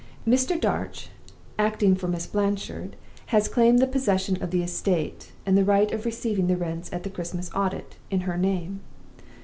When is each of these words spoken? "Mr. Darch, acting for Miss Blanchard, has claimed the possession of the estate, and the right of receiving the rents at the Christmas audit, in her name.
"Mr. 0.27 0.59
Darch, 0.59 1.09
acting 1.59 1.93
for 1.93 2.07
Miss 2.07 2.25
Blanchard, 2.25 2.95
has 3.27 3.47
claimed 3.47 3.77
the 3.77 3.85
possession 3.85 4.41
of 4.41 4.49
the 4.49 4.63
estate, 4.63 5.31
and 5.45 5.55
the 5.55 5.63
right 5.63 5.91
of 5.91 6.05
receiving 6.05 6.47
the 6.47 6.57
rents 6.57 6.91
at 6.91 7.03
the 7.03 7.09
Christmas 7.11 7.51
audit, 7.53 7.97
in 8.09 8.21
her 8.21 8.35
name. 8.35 8.79